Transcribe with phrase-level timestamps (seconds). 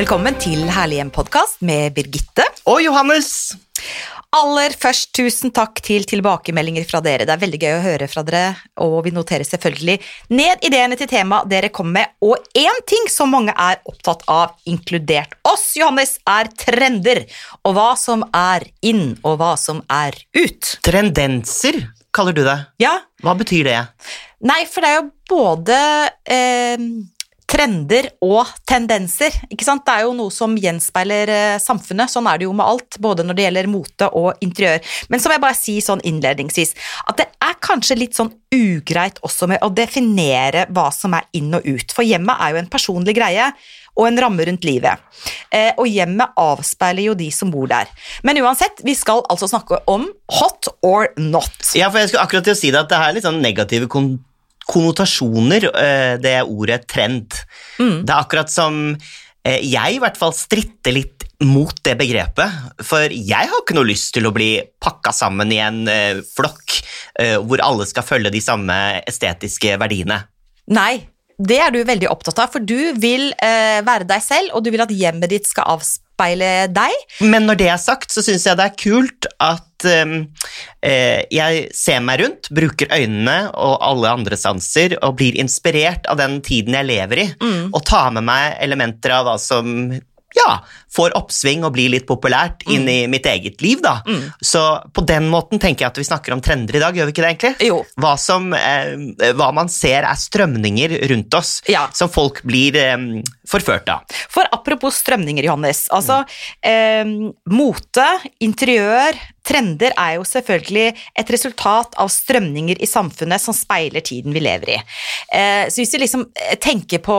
[0.00, 2.46] Velkommen til Herlig hjem-podkast med Birgitte.
[2.72, 3.50] Og Johannes!
[4.32, 7.26] Aller først, tusen takk til tilbakemeldinger fra dere.
[7.28, 9.98] Det er veldig gøy å høre fra dere, og vi noterer selvfølgelig
[10.32, 12.14] ned ideene til tema dere kommer med.
[12.24, 17.26] Og én ting som mange er opptatt av, inkludert oss, Johannes, er trender.
[17.68, 20.74] Og hva som er inn, og hva som er ut.
[20.86, 22.56] Trendenser, kaller du det.
[22.80, 23.78] Ja, Hva betyr det?
[24.48, 25.82] Nei, for det er jo både
[26.24, 26.90] eh,
[27.50, 29.34] trender og tendenser.
[29.50, 29.82] ikke sant?
[29.86, 32.12] Det er jo noe som gjenspeiler eh, samfunnet.
[32.12, 34.78] Sånn er det jo med alt, både når det gjelder mote og interiør.
[35.10, 36.76] Men så må jeg bare si sånn innledningsvis
[37.10, 41.52] at det er kanskje litt sånn ugreit også med å definere hva som er inn
[41.58, 41.94] og ut.
[41.94, 43.50] For hjemmet er jo en personlig greie
[43.98, 45.02] og en ramme rundt livet.
[45.50, 47.90] Eh, og hjemmet avspeiler jo de som bor der.
[48.26, 50.06] Men uansett, vi skal altså snakke om
[50.38, 51.52] hot or not.
[51.74, 53.42] Ja, for jeg skulle akkurat til å si det at det her er litt sånn
[53.42, 54.14] negative kon
[54.68, 57.34] konnotasjoner, eh, det ordet trend.
[57.78, 58.04] Mm.
[58.04, 63.08] Det er akkurat som eh, jeg i hvert fall stritter litt mot det begrepet, for
[63.08, 66.76] jeg har ikke noe lyst til å bli pakka sammen i en eh, flokk
[67.20, 68.76] eh, hvor alle skal følge de samme
[69.08, 70.20] estetiske verdiene.
[70.70, 71.06] Nei,
[71.40, 74.82] det er du veldig opptatt av, for du vil være deg selv, og du vil
[74.84, 76.92] at hjemmet ditt skal avspeile deg.
[77.24, 80.14] Men når det er sagt, så syns jeg det er kult at um,
[80.84, 86.20] eh, jeg ser meg rundt, bruker øynene og alle andre sanser og blir inspirert av
[86.20, 87.26] den tiden jeg lever i,
[87.70, 89.90] og tar med meg elementer av hva som
[90.36, 90.60] ja,
[90.94, 93.80] får oppsving og blir litt populært inn i mitt eget liv.
[93.82, 94.00] da.
[94.42, 94.62] Så
[94.94, 97.24] på den måten tenker jeg at vi snakker om trender i dag, gjør vi ikke
[97.24, 97.66] det egentlig?
[97.70, 97.80] Jo.
[98.00, 101.88] Hva, som, eh, hva man ser er strømninger rundt oss, Ja.
[101.92, 104.02] som folk blir eh, forført av.
[104.30, 105.88] For apropos strømninger, Johannes.
[105.90, 106.24] Altså,
[106.62, 107.04] eh,
[107.50, 108.08] mote,
[108.40, 109.14] interiør,
[109.46, 114.74] trender er jo selvfølgelig et resultat av strømninger i samfunnet som speiler tiden vi lever
[114.76, 114.82] i.
[115.32, 117.16] Eh, så hvis vi liksom eh, tenker på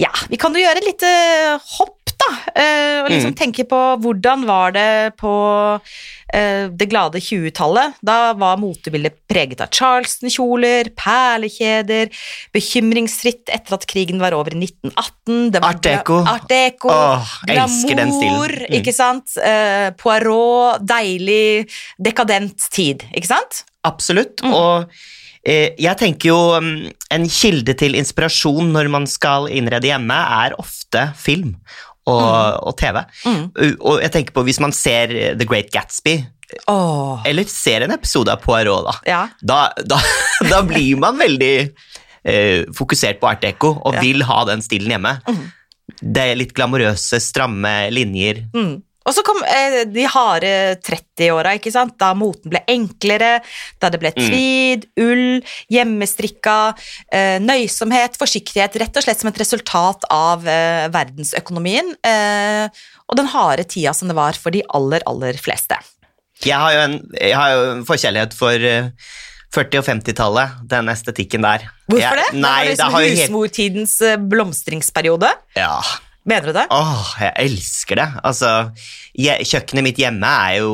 [0.00, 1.08] Ja, vi kan jo gjøre et lite
[1.76, 2.30] hopp, da.
[2.56, 5.30] eh, og liksom tenke på hvordan var det på
[6.36, 7.94] eh, det glade 20-tallet.
[8.04, 12.10] Da var motebildet preget av Charleston-kjoler, perlekjeder,
[12.56, 15.50] bekymringsfritt etter at krigen var over i 1918.
[15.54, 16.18] Det var Art deco.
[16.34, 18.36] Art deco Åh, elsker den stilen.
[18.36, 18.76] glamour, Mm.
[18.80, 19.36] ikke sant?
[19.40, 21.68] Eh, Poirot, deilig,
[21.98, 23.64] dekadent tid, ikke sant?
[23.84, 24.42] Absolutt.
[24.44, 24.52] Mm.
[24.54, 25.08] Og eh,
[25.46, 26.72] jeg tenker jo um,
[27.12, 31.54] en kilde til inspirasjon når man skal innrede hjemme, er ofte film
[32.08, 33.00] og, og TV.
[33.24, 33.46] Mm.
[33.78, 36.18] Og jeg tenker på hvis man ser eh, The Great Gatsby,
[36.70, 37.20] oh.
[37.28, 39.22] eller ser en episode av Poirot, da, ja.
[39.40, 40.00] da, da,
[40.52, 44.04] da blir man veldig eh, fokusert på art deco og Ja.
[44.04, 45.16] vil ha den stilen hjemme.
[46.00, 48.44] Det er litt glamorøse, stramme linjer.
[48.54, 48.76] Mm.
[49.10, 50.50] Og så kom eh, de harde
[50.86, 51.96] 30-åra, ikke sant?
[51.98, 53.40] da moten ble enklere,
[53.82, 55.40] da det ble tweed, ull,
[55.74, 56.58] hjemmestrikka,
[57.10, 63.32] eh, nøysomhet, forsiktighet, rett og slett som et resultat av eh, verdensøkonomien eh, og den
[63.32, 65.78] harde tida som det var for de aller, aller fleste.
[66.46, 68.92] Jeg har jo en, jeg har jo en forkjærlighet for eh,
[69.50, 71.64] 40- og 50-tallet, den estetikken der.
[71.90, 72.38] Hvorfor Jeg- det?
[72.38, 75.32] Nei, det var liksom jo helt husmortidens eh, blomstringsperiode.
[75.58, 75.80] Ja.
[76.30, 76.64] Mener du det?
[76.72, 78.06] Åh, jeg elsker det.
[78.30, 78.50] Altså,
[79.18, 80.70] jeg, kjøkkenet mitt hjemme er jo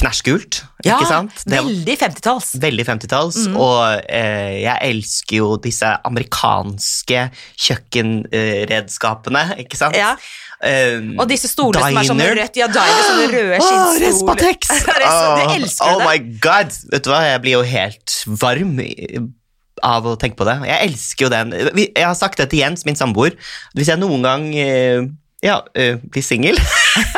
[0.00, 1.42] knæsjgult, ikke sant?
[1.44, 2.48] Det, veldig 50-talls.
[2.62, 7.26] veldig 50-talls, og eh, jeg elsker jo disse amerikanske
[7.66, 9.96] kjøkkenredskapene, ikke sant?
[9.98, 10.14] Ja.
[10.56, 14.06] Um, Og disse stolene som er sånn rødt, ja, diner, sånne røde skinnstoler.
[14.06, 14.70] Respatex!
[15.02, 16.06] Res- Du elsker oh det?
[16.08, 16.78] my god!
[16.94, 18.72] Vet du hva, jeg blir jo helt varm
[19.84, 20.56] av å tenke på det.
[20.68, 21.52] Jeg elsker jo den.
[21.76, 23.36] Jeg har sagt det til Jens, min samboer.
[23.76, 25.02] Hvis jeg noen gang eh,
[25.44, 26.56] ja, eh, blir singel,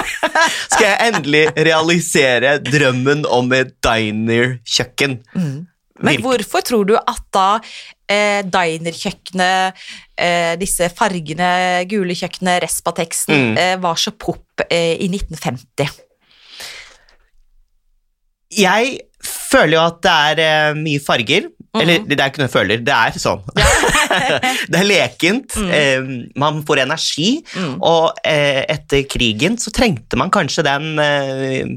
[0.73, 5.21] skal jeg endelig realisere drømmen om et diner-kjøkken.
[5.99, 7.47] Men hvorfor tror du at da
[8.11, 9.81] eh, dinerkjøkkenet,
[10.19, 11.49] eh, disse fargene,
[11.91, 13.57] gule kjøkkenet, Respatexen, Mm.
[13.59, 15.91] eh, var så pop eh, i 1950?
[18.59, 21.51] Jeg føler jo at det er eh, mye farger.
[21.79, 21.85] Mhm.
[21.85, 23.43] Eller det er ikke noe jeg føler, det er sånn.
[24.71, 25.57] det er lekent.
[25.71, 27.31] eh, man får energi.
[27.55, 27.75] Mm.
[27.87, 31.77] Og eh, etter krigen så trengte man kanskje den eh,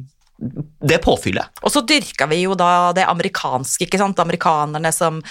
[0.82, 1.62] det påfyllet.
[1.62, 4.20] Og så dyrka vi jo da det amerikanske, ikke sant?
[4.22, 5.22] Amerikanerne som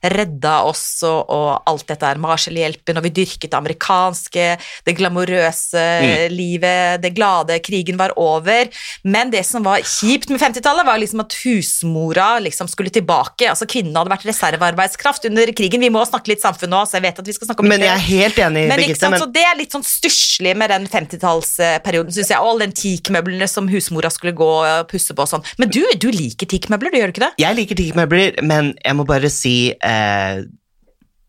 [0.00, 4.46] redda oss og, og alt dette her, Marshall-hjelpen, og vi dyrket det amerikanske,
[4.86, 6.32] det glamorøse Mm.
[6.32, 8.68] livet, det glade, krigen var over.
[9.02, 13.48] Men det som var kjipt med 50-tallet, var liksom at husmora liksom skulle tilbake.
[13.50, 15.80] Altså Kvinnene hadde vært reservearbeidskraft under krigen.
[15.80, 17.84] Vi må snakke litt samfunn nå, så jeg vet at vi skal snakke om Men
[17.84, 19.10] jeg er helt enig, men, Birgitte.
[19.10, 22.40] Men så Det er litt sånn stusslig med den 50-tallsperioden, syns jeg.
[22.40, 25.44] Og alle den teakmøblene som husmora skulle gå og pusse på og sånn.
[25.60, 27.32] Men du, du liker teakmøbler, du gjør ikke det?
[27.40, 30.40] jeg liker teakmøbler, men jeg må bare si eh,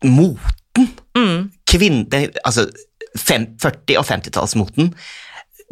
[0.06, 0.88] moten.
[1.18, 1.50] Mm.
[1.68, 2.26] Kvinne...
[2.46, 2.68] Altså,
[3.12, 4.86] 40- og 50-tallsmoten,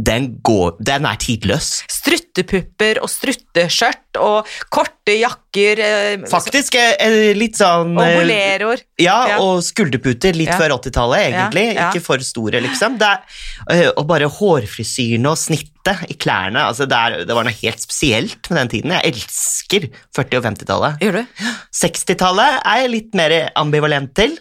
[0.01, 1.83] den, går- den er tidløs.
[1.93, 5.81] Struttepupper og strutteskjørt og korte jakker.
[5.85, 8.81] eh, Faktisk eh, eh, litt sånn Og boleroer.
[8.99, 9.39] Ja, Ja.
[9.43, 10.59] og skulderputer litt Ja.
[10.59, 11.65] før 80-tallet, egentlig.
[11.75, 11.91] Ja.
[11.91, 12.97] Ikke for store, liksom.
[13.03, 16.63] Er, og bare hårfrisyrene og snittet i klærne.
[16.65, 18.91] Altså det, er, det var noe helt spesielt med den tiden.
[18.97, 20.99] Jeg elsker 40- og 50-tallet.
[21.01, 21.25] Gjør du?
[21.73, 24.39] 60-tallet er jeg litt mer ambivalent til.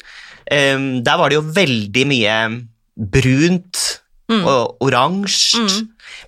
[0.50, 2.38] Um, der var det jo veldig mye
[2.98, 4.44] brunt Mm.
[4.46, 5.64] og oransje.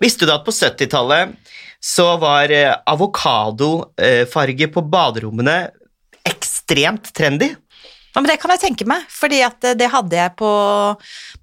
[0.01, 1.35] Visste du at på 70-tallet
[1.81, 5.57] så var eh, avokadofarge på baderommene
[6.27, 7.51] ekstremt trendy?
[8.11, 10.49] Ja, men Det kan jeg tenke meg, fordi eh, det hadde jeg på,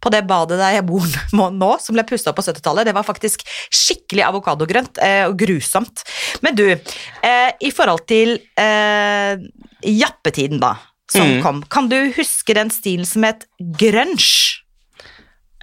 [0.05, 1.07] på det badet der jeg bor
[1.63, 2.85] nå- som ble pusta opp på 70-tallet.
[2.91, 6.03] Det var faktisk skikkelig avokadogrønt eh, og grusomt.
[6.45, 9.39] Men du, eh, i forhold til eh,
[9.87, 10.75] jappetiden, da,
[11.09, 11.39] som Mm.
[11.41, 13.47] kom, kan du huske den stilen som het
[13.81, 14.58] grunge?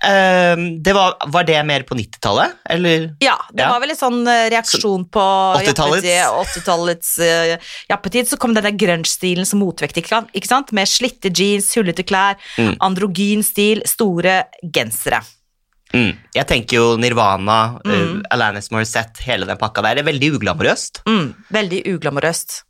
[0.05, 3.07] Um, det var, var det mer på 90-tallet, eller?
[3.23, 3.69] Ja, det Ja.
[3.71, 5.23] var vel en sånn eh, reaksjon på
[5.57, 6.05] 80-tallets.
[6.05, 7.57] jappetid- 80-tallets eh,
[7.89, 8.27] jappetid.
[8.29, 10.71] Så kom denne grunge-stilen som motvekt, ikke sant?
[10.71, 12.75] Med slitte jeans, hullete klær, Mm.
[12.79, 15.23] androgyn stil, store gensere.
[15.93, 16.17] Mm.
[16.35, 18.17] Jeg tenker jo Nirvana, Mm.
[18.19, 19.95] uh, Alanis Morissette, hele den pakka der.
[19.95, 21.01] Det er veldig uglamorøst.
[21.07, 22.63] Mm, veldig uglamorøst.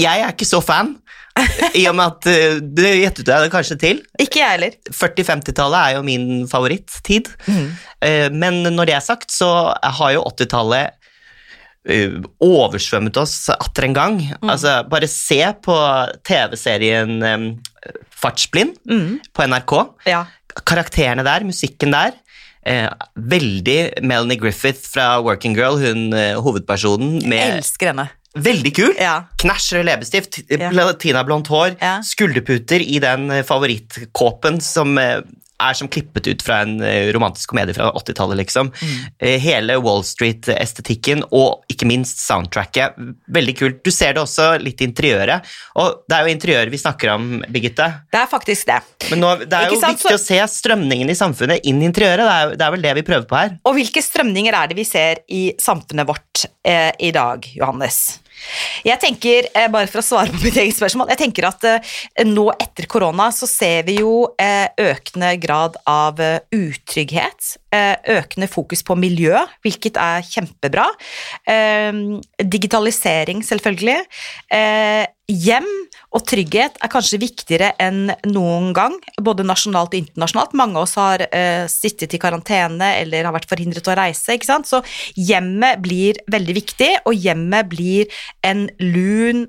[0.00, 0.96] Jeg er ikke så fan,
[1.78, 2.26] i og med at
[2.62, 4.00] Du Det gjettet jeg det kanskje til.
[4.22, 4.74] Ikke jeg heller.
[4.90, 7.30] 40-50-tallet er jo min favorittid.
[7.46, 7.68] Mm.
[8.02, 9.48] Uh, men når det er sagt, så
[9.82, 10.94] har jo 80-tallet
[11.90, 14.18] uh, oversvømmet oss atter en gang.
[14.42, 14.50] Mm.
[14.50, 15.78] Altså, bare se på
[16.26, 17.20] TV-serien
[18.14, 19.74] Fartsblind Mm, på NRK.
[20.10, 20.24] ja.
[20.66, 22.12] Karakterene der, musikken der.
[22.64, 22.86] Eh,
[23.18, 28.06] veldig Melanie Griffith fra Working Girl, hun eh, hovedpersonen, Jeg med elsker henne.
[28.36, 28.94] Veldig kul.
[28.98, 29.24] Ja.
[29.40, 30.70] Knæsj rød leppestift, Ja.
[30.70, 32.00] hår, Ja.
[32.02, 35.20] skulderputer i den eh, favorittkåpen som eh,
[35.60, 38.72] er som klippet ut fra en eh, romantisk komedie fra 80-tallet, liksom.
[38.74, 39.38] Mm.
[39.40, 42.96] Hele Wall Street-estetikken og ikke minst soundtracket.
[43.32, 43.78] Veldig kult.
[43.86, 45.46] Du ser det også litt i interiøret,
[45.80, 47.86] og det er jo interiøret vi snakker om, Birgitte.
[48.12, 48.80] Det er faktisk det.
[49.12, 51.86] Men nå, det er jo sant, viktig så- å se strømningen i samfunnet inn i
[51.88, 52.26] interiøret.
[52.26, 53.56] Det er, det er vel det vi prøver på her.
[53.64, 58.18] Og hvilke strømninger er det vi ser i samfunnet vårt eh, i dag, Johannes?
[58.84, 61.94] Jeg tenker, eh, bare for å svare på mitt eget spørsmål, jeg tenker at eh,
[62.28, 66.20] nå etter korona så ser vi jo eh, økende grad av
[66.54, 70.86] utrygghet, økende fokus på miljø, hvilket er kjempebra.
[71.50, 71.90] Eh,
[72.38, 73.98] digitalisering, selvfølgelig.
[75.24, 75.64] Hjem
[76.12, 80.52] og trygghet er kanskje viktigere enn noen gang, både nasjonalt og internasjonalt.
[80.60, 84.36] Mange av oss har uh, sittet i karantene eller har vært forhindret å reise.
[84.36, 84.68] ikke sant?
[84.68, 84.82] Så
[85.16, 88.12] hjemmet blir veldig viktig, og hjemmet blir
[88.44, 89.46] en lun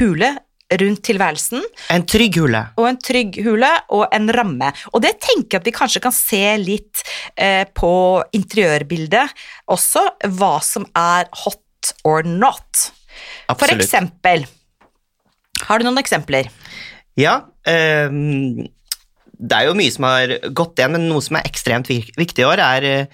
[0.00, 0.32] hule
[0.80, 2.60] rundt tilværelsen, En trygg hule.
[2.76, 4.72] og en trygg hule og en ramme.
[4.92, 7.04] Og det tenker jeg at vi kanskje kan se litt
[7.36, 7.92] uh, på
[8.36, 9.36] interiørbildet
[9.68, 10.08] også,
[10.40, 12.88] hva som er hot or not.
[13.56, 14.44] For eksempel,
[15.66, 16.48] har du noen eksempler?
[17.18, 21.86] Ja, Eh, det er jo mye som har gått igjen, men noe som er ekstremt
[21.90, 23.06] viktig i år, er eh,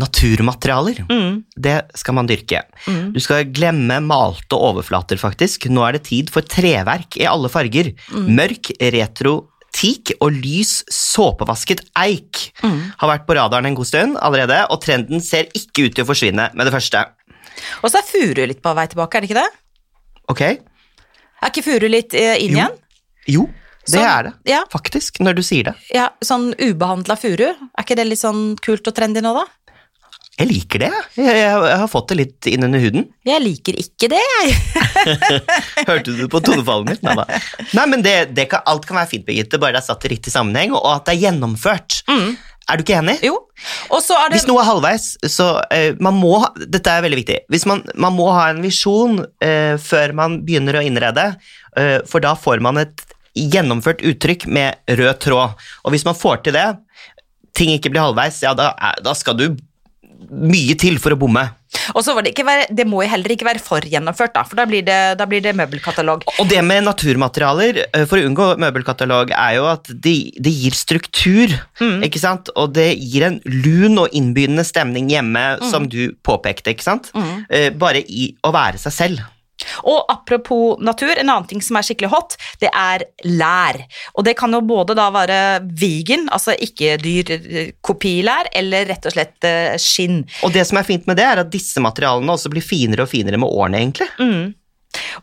[0.00, 1.02] naturmaterialer.
[1.10, 2.62] Mm, Det skal man dyrke.
[2.86, 3.12] mm.
[3.14, 5.68] Du skal glemme malte overflater, faktisk.
[5.70, 7.92] Nå er det tid for treverk i alle farger.
[8.10, 8.30] Mm.
[8.34, 12.92] Mørk retro teak og lys såpevasket eik Mm.
[12.98, 16.08] har vært på radaren en god stund allerede, og trenden ser ikke ut til å
[16.08, 17.04] forsvinne med det første.
[17.82, 19.50] Og så er furu litt på vei tilbake, er det ikke det?
[20.28, 20.58] Ok?
[21.44, 22.62] Er ikke furu litt eh, inn Jo.
[22.62, 22.78] igjen?
[23.34, 23.44] Jo,
[23.84, 24.32] det Sånn, er det.
[24.48, 25.74] Ja, Faktisk, når du sier det.
[25.92, 27.50] ja, sånn ubehandla furu.
[27.52, 29.44] Er ikke det litt sånn kult og trendy nå, da?
[30.34, 30.88] Jeg liker det.
[31.14, 33.04] Jeg, jeg, jeg har fått det litt inn under huden.
[33.28, 34.56] Jeg liker ikke det, jeg.
[35.88, 37.04] Hørte du på tonefallet mitt?
[37.06, 37.38] Nei, da.
[37.78, 40.10] Nei men det, det kan, Alt kan være fint, Birgitte, bare det er satt i
[40.16, 42.00] riktig sammenheng, og at det er gjennomført.
[42.10, 42.34] Mm.
[42.70, 43.18] Er du ikke enig?
[43.24, 43.36] Jo.
[44.32, 47.38] Det Hvis noe er halvveis, så uh, man må Dette er veldig viktig.
[47.52, 51.26] Hvis man, man må ha en visjon uh, før man begynner å innrede,
[51.76, 53.04] uh, for da får man et
[53.34, 55.60] gjennomført uttrykk med rød tråd.
[55.84, 56.68] Og hvis man får til det,
[57.54, 59.48] ting ikke blir halvveis, ja, da, da skal du
[60.30, 61.44] mye til for å bomme.
[61.94, 64.42] Og så var det ikke være, det må jo heller ikke være for gjennomført, da,
[64.48, 66.24] for da blir det, da blir det møbelkatalog.
[66.40, 70.72] Og det med naturmaterialer, eh, for å unngå møbelkatalog, er jo at det de gir
[70.78, 71.48] struktur,
[71.80, 72.02] Mm.
[72.06, 72.48] ikke sant?
[72.56, 75.70] Og det gir en lun og innbydende stemning hjemme, Mm.
[75.70, 77.10] som du påpekte, ikke sant?
[77.14, 77.78] mm.
[77.78, 79.20] Bare i å være seg selv.
[79.84, 83.80] Og apropos natur, en annen ting som er skikkelig hot, det er lær.
[84.14, 85.38] Og det kan jo både da være
[85.78, 90.22] vegan, altså ikke dyr eh, kopilær, eller rett og slett eh, skinn.
[90.46, 93.12] Og det som er fint med det, er at disse materialene også blir finere og
[93.12, 94.10] finere med årene, egentlig.
[94.20, 94.52] Mm.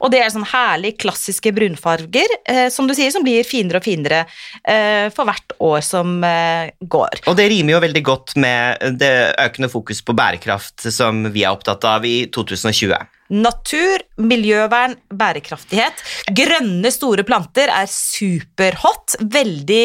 [0.03, 3.85] Og det er sånn herlig klassiske brunfarger, eh, som du sier, som blir finere og
[3.85, 4.23] finere
[4.63, 7.23] eh, for hvert år som eh, går.
[7.31, 11.55] Og det rimer jo veldig godt med det økende fokus på bærekraft som vi er
[11.55, 12.95] opptatt av i 2020.
[13.31, 16.03] Natur, miljøvern, bærekraftighet.
[16.35, 19.15] Grønne, store planter er superhot.
[19.31, 19.83] Veldig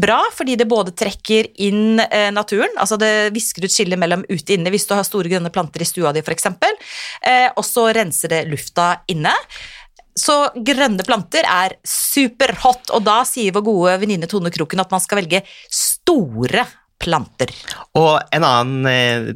[0.00, 4.46] bra, fordi det både trekker inn eh, naturen, altså det visker ut skillet mellom ute
[4.46, 6.48] og inne hvis du har store grønne planter i stua di f.eks.,
[7.26, 9.34] eh, og så renser det lufta inne.
[10.16, 15.02] Så grønne planter er superhot, og da sier vår gode venninne Tone Kroken at man
[15.04, 16.64] skal velge store
[17.02, 17.52] planter.
[17.98, 19.34] Og en annen eh,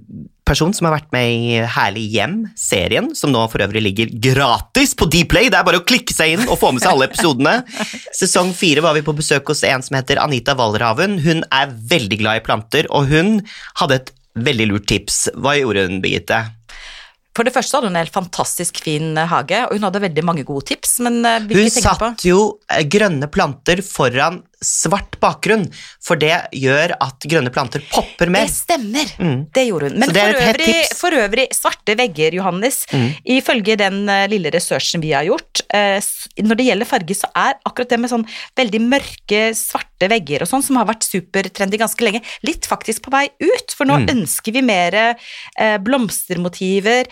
[0.51, 5.07] person som har vært med i Herlig hjem-serien, som nå for øvrig ligger gratis på
[5.11, 5.51] Dplay.
[5.53, 7.57] Det er bare å klikke seg inn og få med seg alle episodene.
[8.21, 11.21] Sesong fire var vi på besøk hos en som heter Anita Walraven.
[11.23, 13.39] Hun er veldig glad i planter, og hun
[13.81, 15.29] hadde et veldig lurt tips.
[15.39, 16.43] Hva gjorde hun, Birgitte?
[17.37, 20.25] For det første hadde hun en helt fantastisk fin eh, hage, og hun hadde veldig
[20.27, 20.99] mange gode tips.
[21.07, 21.85] men eh, Hun hvilke på?
[21.87, 25.67] satt jo eh, grønne planter foran svart bakgrunn,
[26.05, 28.45] for det gjør at grønne planter popper mer.
[28.47, 29.47] Det stemmer, Mm.
[29.53, 29.99] det gjorde hun.
[30.01, 33.15] Men for øvrig, for øvrig, svarte vegger, Johannes, Mm.
[33.25, 36.01] ifølge den eh, lille researchen vi har gjort, eh,
[36.43, 38.27] når det gjelder farge, så er akkurat det med sånn
[38.57, 43.11] veldig mørke, svarte vegger og sånn, som har vært supertrendy ganske lenge, litt faktisk på
[43.11, 44.09] vei ut, for nå Mm.
[44.25, 45.17] ønsker vi mer
[45.57, 47.07] eh, blomstermotiver,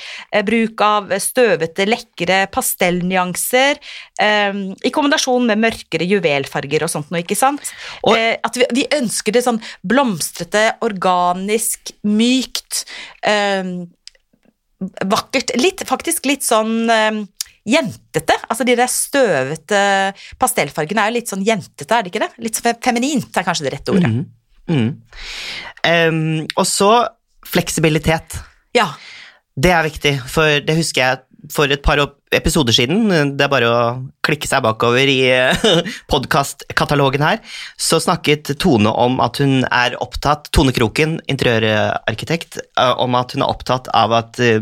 [0.45, 3.76] bruk av støvete, lekre pastellnyanser,
[4.19, 4.53] eh,
[4.85, 7.73] i kombinasjon med mørkere juvelfarger og sånt noe, ikke sant?
[8.03, 12.85] Og- eh, at vi, vi ønsker det sånn blomstrete, organisk, mykt,
[13.23, 13.65] eh,
[15.05, 15.55] vakkert.
[15.59, 17.21] Litt, faktisk litt sånn eh,
[17.69, 18.37] jentete.
[18.49, 19.81] Altså de der støvete
[20.41, 22.31] pastellfargene er jo litt sånn jentete, er det ikke det?
[22.47, 24.11] Litt sånn feminint er kanskje det rette ordet.
[24.15, 24.27] Mhm.
[24.69, 24.89] Mm.
[25.89, 26.91] Um, og så
[27.49, 28.35] fleksibilitet.
[28.77, 28.91] Ja.
[29.59, 32.00] Det er viktig, for det husker jeg for et par
[32.35, 33.81] episoder siden, det er bare å
[34.26, 35.21] klikke seg bakover i
[36.12, 37.40] podkastkatalogen her,
[37.81, 43.45] så snakket Tone om at hun er opptatt, Tone Kroken, interiørarkitekt, eh, om at hun
[43.47, 44.61] er opptatt av at eh,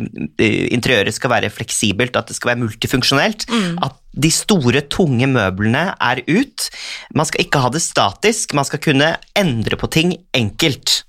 [0.71, 3.49] interiøret skal være fleksibelt, at det skal være multifunksjonelt,
[3.83, 6.69] at de store, tunge møblene er ut.
[7.17, 11.03] Man skal ikke ha det statisk, man skal kunne endre på ting enkelt.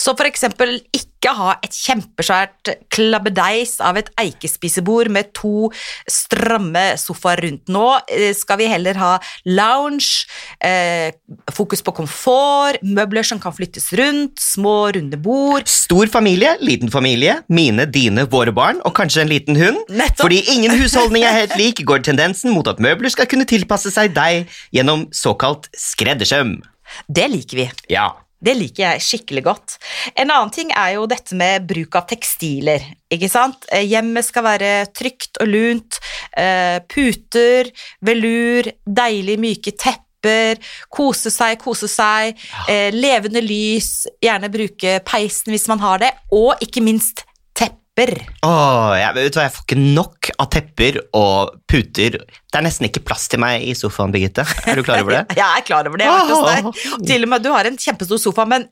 [0.00, 5.68] Så for eksempel ikke ha et kjempesvært klabbedeis av et eikespisebord med to
[6.08, 7.68] stramme sofaer rundt.
[7.72, 9.10] Nå eh, skal vi heller ha
[9.48, 10.24] lounge,
[10.64, 11.12] eh,
[11.52, 15.68] fokus på komfort, møbler som kan flyttes rundt, små, runde bord.
[15.70, 19.84] Stor familie, liten familie, mine, dine, våre barn, og kanskje en liten hund.
[19.92, 20.24] Nettopp.
[20.24, 24.16] Fordi ingen husholdning er helt lik, går tendensen mot at møbler skal kunne tilpasse seg
[24.16, 26.58] deg gjennom såkalt skreddersøm.
[27.06, 27.70] Det liker vi.
[27.92, 28.10] Ja.
[28.40, 29.74] Det liker jeg skikkelig godt.
[30.16, 32.80] En annen ting er jo dette med bruk av tekstiler.
[33.12, 33.66] ikke sant?
[33.72, 35.98] Eh, Hjemmet skal være trygt og lunt.
[36.36, 37.68] eh, Puter,
[38.06, 40.56] velur, deilig myke tepper.
[40.92, 42.36] Kose seg, kose seg.
[42.68, 44.06] eh, Levende lys.
[44.22, 46.10] Gjerne bruke peisen hvis man har det.
[46.32, 47.24] Og ikke minst
[47.56, 48.14] tepper.
[48.46, 52.16] Åh, jeg, vet du hva, jeg får ikke nok av tepper og puter.
[52.20, 54.46] Det er nesten ikke plass til meg i sofaen, Birgitte.
[54.66, 55.24] Er du klar over det?
[55.40, 56.08] Jeg er klar over det.
[56.08, 57.08] Jeg har vært hos deg.
[57.10, 58.68] Til og med du har en kjempestor sofa, men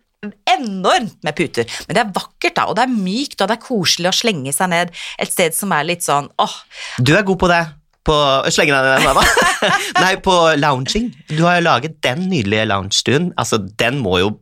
[0.51, 1.69] enormt med puter.
[1.87, 4.55] Men det er vakkert, da, og det er mykt, og det er koselig å slenge
[4.55, 6.57] seg ned et sted som er litt sånn åh,
[6.99, 7.61] Du er god på det.
[8.09, 9.23] På å slenge deg ned, mamma.
[10.03, 11.13] Nei, på lounging.
[11.29, 13.31] Du har jo laget den nydelige loungestuen.
[13.39, 14.33] Altså, den må jo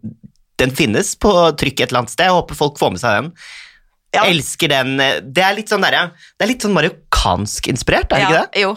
[0.56, 1.30] Den finnes på
[1.61, 2.30] trykk et eller annet sted.
[2.30, 3.33] Jeg håper folk får med seg den.
[4.14, 4.23] Ja.
[4.25, 4.95] Elsker den.
[5.35, 6.73] Det er litt sånn derre Det er litt sånn
[7.16, 8.62] marokkansk inspirert, er det ikke det?
[8.62, 8.76] Jo.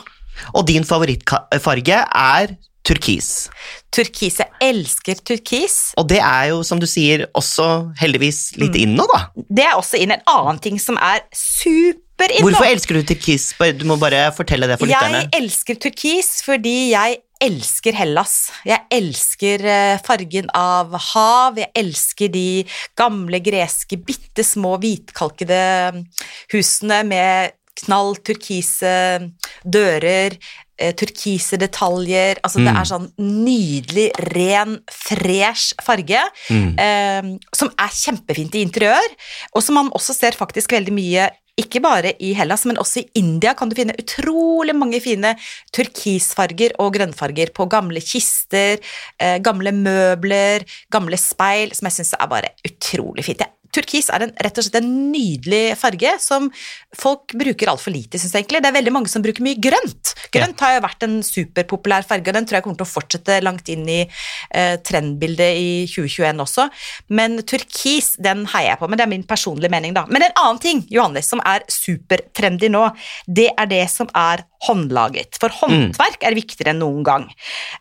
[0.55, 2.55] Og din favorittfarge er
[2.87, 3.49] turkis.
[3.93, 4.39] Turkis.
[4.39, 5.91] Jeg elsker turkis.
[5.99, 8.81] Og det er jo, som du sier, også heldigvis litt Mm.
[8.81, 9.27] inn nå, da.
[9.49, 11.95] Det er også inn en annen ting som er super
[12.41, 13.53] Hvorfor elsker du turkis?
[13.79, 15.29] Du må bare fortelle det for lytterne.
[15.31, 18.51] Jeg elsker turkis fordi jeg elsker Hellas.
[18.65, 22.65] Jeg elsker eh, fargen av hav, jeg elsker de
[22.97, 26.03] gamle greske, bitte små hvitkalkede
[26.51, 27.51] husene med
[27.85, 29.31] knall turkise
[29.65, 30.37] dører,
[30.79, 32.39] eh, turkise detaljer.
[32.43, 32.79] Altså det Mm.
[32.81, 36.21] er sånn nydelig, ren, fresh farge.
[36.49, 36.79] Mm.
[36.79, 39.09] eh, som er kjempefint i interiør,
[39.55, 43.09] og som man også ser faktisk veldig mye ikke bare i Hellas, men også i
[43.19, 45.35] India kan du finne utrolig mange fine
[45.75, 48.79] turkisfarger og grønnfarger på gamle kister,
[49.19, 53.39] eh, gamle møbler, gamle speil, som jeg syns er bare utrolig fint.
[53.43, 56.49] Jeg turkis er en, rett og slett en nydelig farge som
[56.97, 58.63] folk bruker altfor lite, syns jeg egentlig.
[58.63, 60.13] Det er veldig mange som bruker mye grønt.
[60.33, 63.39] Grønt har jo vært en superpopulær farge, og den tror jeg kommer til å fortsette
[63.45, 66.67] langt inn i eh, trendbildet i 2021 også.
[67.15, 70.05] Men turkis, den heier jeg på, men det er min personlige mening, da.
[70.09, 72.85] Men en annen ting, Johannes, som er supertrendy nå,
[73.27, 75.37] det er det som er håndlaget.
[75.39, 77.27] For håndverk er viktigere enn noen gang.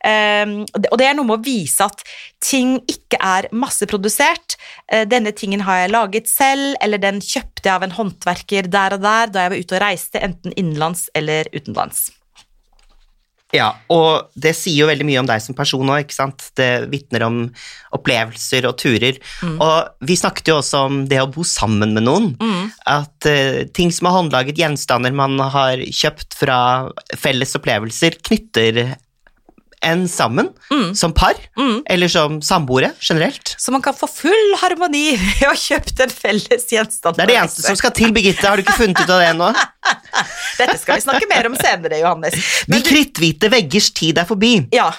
[0.05, 2.05] Um, og det er noe med å vise at
[2.45, 4.59] ting ikke er masseprodusert.
[4.93, 8.99] Uh, denne tingen har jeg laget selv, eller den kjøpte jeg av en håndverker der
[8.99, 12.09] og der da jeg var ute og reiste, enten innenlands eller utenlands.
[13.57, 16.51] Ja, og det sier jo veldig mye om deg som person òg, ikke sant.
[16.59, 17.39] Det vitner om
[17.97, 19.17] opplevelser og turer.
[19.41, 19.57] Mm.
[19.65, 22.31] Og vi snakket jo også om det å bo sammen med noen.
[22.37, 22.69] Mm.
[22.93, 26.59] At uh, ting som er håndlaget, gjenstander man har kjøpt fra
[27.17, 28.83] felles opplevelser, knytter
[29.85, 30.91] enn sammen, mm.
[30.99, 31.83] som par, mm.
[31.91, 33.55] eller som samboere generelt.
[33.59, 37.19] Så man kan få full harmoni ved å kjøpe en felles gjenstand.
[37.19, 38.47] Det er det eneste som skal til, Birgitte.
[38.49, 39.53] Har du ikke funnet ut av det ennå?
[40.61, 42.53] Dette skal vi snakke mer om senere, Johannes.
[42.69, 44.55] Men De kritthvite veggers tid er forbi.
[44.75, 44.91] Ja.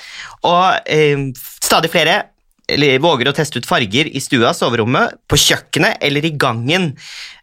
[0.48, 1.30] Og eh,
[1.64, 2.22] stadig flere
[2.70, 6.92] eller våger å teste ut farger i stua, soverommet, på kjøkkenet eller i gangen.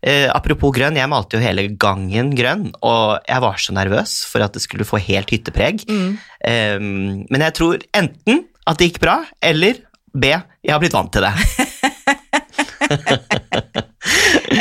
[0.03, 4.47] Eh, apropos grønn, jeg malte jo hele gangen grønn, og jeg var så nervøs for
[4.47, 5.87] at det skulle få helt hyttepreg.
[5.91, 6.11] Mm.
[6.51, 9.83] Eh, men jeg tror enten at det gikk bra, eller
[10.17, 11.35] B, jeg har blitt vant til det.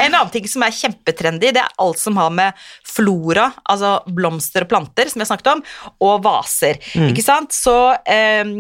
[0.02, 4.66] en annen ting som er kjempetrendy, det er alt som har med flora, altså blomster
[4.66, 5.64] og planter, som jeg snakket om,
[6.06, 6.80] og vaser.
[6.96, 7.10] Mm.
[7.12, 7.56] Ikke sant?
[7.56, 8.56] Så um,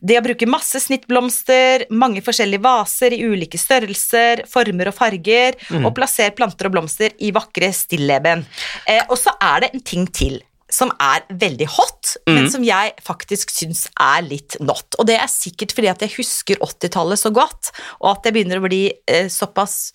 [0.00, 5.86] det å bruke masse snittblomster, mange forskjellige vaser i ulike størrelser, former og farger, mm.
[5.86, 8.44] og plassere planter og blomster i vakre stilleben.
[8.86, 10.40] Eh, og så er det en ting til
[10.72, 12.32] som er veldig hot, mm.
[12.34, 14.98] men som jeg faktisk syns er litt not.
[14.98, 18.58] Og det er sikkert fordi at jeg husker 80-tallet så godt, og at jeg begynner
[18.58, 19.94] å bli eh, såpass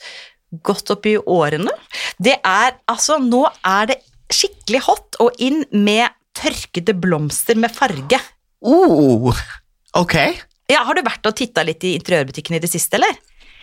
[0.51, 1.73] godt opp i årene.
[2.19, 3.99] Det er altså Nå er det
[4.31, 8.19] skikkelig hot og inn med tørkede blomster med farge.
[8.61, 9.33] Oh,
[9.97, 10.15] ok.
[10.71, 13.17] Ja, Har du vært og titta litt i interiørbutikken i det siste, eller?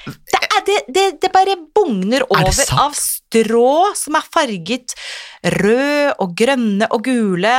[0.08, 4.94] Det, er, det, det, det bare bugner over av strå som er farget
[5.58, 7.54] rød og grønne og gule.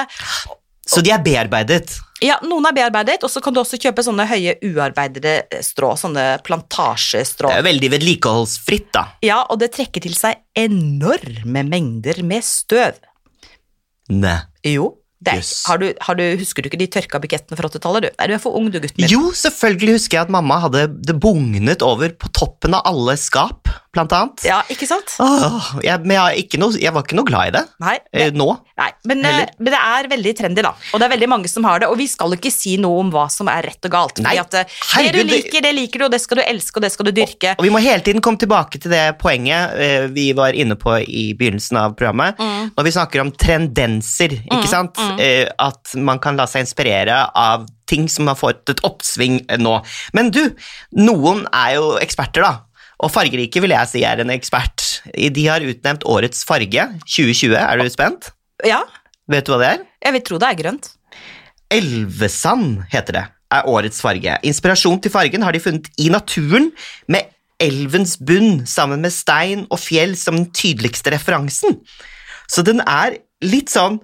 [0.90, 2.00] Så de er bearbeidet?
[2.24, 6.26] Ja, noen er bearbeidet, og så kan du også kjøpe sånne høye uarbeidede strå, sånne
[6.44, 7.52] plantasjestrå.
[7.52, 9.06] Det er veldig vedlikeholdsfritt, da.
[9.24, 13.00] Ja, og det trekker til seg enorme mengder med støv.
[14.10, 14.40] Nei.
[14.68, 14.96] Jo.
[15.20, 15.66] Det, yes.
[15.68, 18.06] har du, har du, husker du ikke de tørka bukettene fra 80-tallet?
[18.06, 18.14] Du?
[18.22, 19.12] Nei, du er for ung, du, gutten min.
[19.12, 23.68] Jo, selvfølgelig husker jeg at mamma hadde det bugnet over på toppen av alle skap,
[24.00, 24.48] blant annet.
[24.48, 25.14] Ja, ikke sant?
[25.22, 28.48] Åh, jeg, men jeg, noe, jeg, var ikke noe glad i det, nei, eh, nå.
[28.80, 30.74] Nei, men, eh, men, det er veldig trendy, da.
[30.94, 31.90] Og det er veldig mange som har det.
[31.92, 34.22] Og vi skal ikke si noe om hva som er rett og galt.
[34.24, 36.80] Nei, at, eh, herregud, det du liker, det liker du, og det skal du elske,
[36.80, 37.56] og det skal du dyrke.
[37.56, 40.78] Og, og vi må hele tiden komme tilbake til det poenget eh, vi var inne
[40.80, 42.72] på i begynnelsen av programmet, mm.
[42.78, 45.00] når vi snakker om trendenser, ikke mm, sant?
[45.00, 45.20] Mm.
[45.26, 49.76] Eh, at man kan la seg inspirere av ting som har fått et oppsving nå.
[50.14, 50.44] Men du,
[51.00, 52.69] noen er jo eksperter, da.
[53.00, 54.86] Og Fargerike vil jeg si er en ekspert.
[55.16, 57.56] De har utnevnt årets farge 2020.
[57.56, 58.32] Er du spent?
[58.68, 58.82] Ja.
[59.32, 59.84] Vet du hva det er?
[60.04, 60.90] Jeg vil tro det er grønt.
[61.72, 63.26] Elvesand heter det.
[63.56, 64.36] Er årets farge.
[64.46, 66.70] Inspirasjon til fargen har de funnet i naturen,
[67.08, 71.80] med elvens bunn sammen med stein og fjell som den tydeligste referansen.
[72.50, 74.00] Så den er litt sånn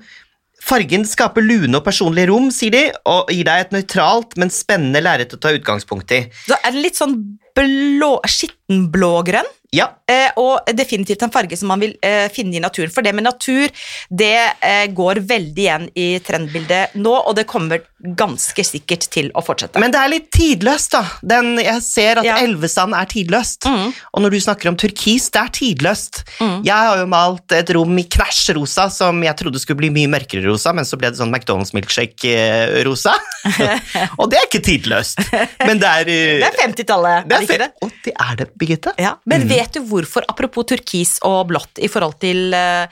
[0.65, 5.04] Fargen skaper lune og personlige rom, sier de, og gir deg et nøytralt, men spennende
[5.04, 6.23] lerret å ta utgangspunkt i.
[6.47, 7.19] Så er det litt sånn
[7.56, 9.51] blå, skittenblågrønn?
[9.75, 9.89] Ja.
[10.07, 12.93] Eh, og definitivt en farge som man vil eh, finne i naturen.
[12.93, 13.71] For det med natur
[14.09, 19.41] det eh, går veldig igjen i trendbildet nå, og det kommer ganske sikkert til å
[19.45, 19.81] fortsette.
[19.81, 21.01] Men det er litt tidløst, da.
[21.25, 22.38] Den, jeg ser at ja.
[22.45, 23.65] Elvesand er tidløst.
[23.65, 23.93] Mm.
[24.13, 26.21] Og når du snakker om turkis, det er tidløst.
[26.38, 26.59] Mm.
[26.67, 30.45] Jeg har jo malt et rom i knæsjrosa som jeg trodde skulle bli mye mørkere
[30.45, 33.15] rosa, men så ble det sånn McDonald's milkshake-rosa.
[34.19, 35.21] og det er ikke tidløst.
[35.65, 37.71] Men det er uh, Det er 50-tallet, er det ikke det?
[37.81, 38.95] Å, det er det, Birgitte.
[39.01, 39.51] Ja, men mm.
[39.55, 42.86] vet du hvorfor, apropos turkis og blått i forhold til uh,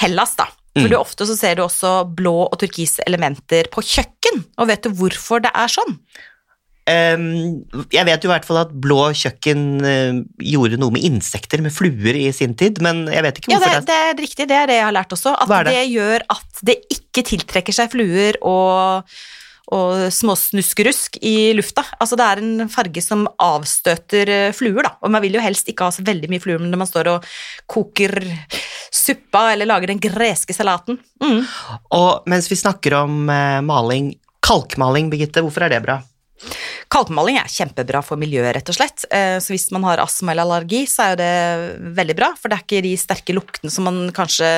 [0.00, 0.46] Hellas, da.
[0.76, 0.98] For mm.
[1.00, 5.42] ofte så ser du også blå og turkise elementer på kjøkken, og vet du hvorfor
[5.42, 5.96] det er sånn?
[6.90, 11.62] Um, jeg vet jo i hvert fall at blå kjøkken uh, gjorde noe med insekter,
[11.62, 13.74] med fluer, i sin tid, men jeg vet ikke hvorfor.
[13.74, 15.34] Ja, det, det er riktig, det er det jeg har lært også.
[15.36, 15.74] At det?
[15.74, 19.12] det gjør at det ikke tiltrekker seg fluer og
[19.74, 21.84] og småsnuskerusk i lufta.
[21.98, 24.94] Altså det er en farge som avstøter eh, fluer, da.
[25.04, 27.28] Og man vil jo helst ikke ha så veldig mye fluer når man står og
[27.70, 28.18] koker
[28.90, 30.98] suppa eller lager den greske salaten.
[31.22, 31.44] Mm.
[31.96, 34.12] Og mens vi snakker om eh, maling,
[34.44, 36.00] kalkmaling, Birgitte, hvorfor er det bra?
[36.90, 39.04] Kalkmaling er kjempebra for miljøet, rett og slett.
[39.14, 42.50] Eh, Så hvis man har astma eller allergi, så er jo det veldig bra, for
[42.50, 44.48] det er ikke de sterke luktene som man kanskje